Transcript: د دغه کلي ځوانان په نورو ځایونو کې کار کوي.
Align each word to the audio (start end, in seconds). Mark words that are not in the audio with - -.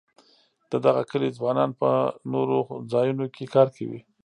د 0.71 0.73
دغه 0.85 1.01
کلي 1.11 1.29
ځوانان 1.37 1.69
په 1.81 1.89
نورو 2.31 2.59
ځایونو 2.91 3.25
کې 3.35 3.51
کار 3.55 3.67
کوي. 3.77 3.99